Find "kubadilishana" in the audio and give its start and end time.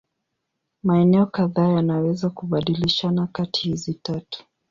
2.29-3.27